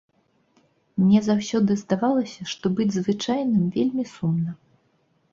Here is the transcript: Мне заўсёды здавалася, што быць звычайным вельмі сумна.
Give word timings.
Мне 1.01 1.19
заўсёды 1.25 1.75
здавалася, 1.81 2.41
што 2.53 2.65
быць 2.79 2.87
звычайным 2.95 3.67
вельмі 3.75 4.07
сумна. 4.15 4.51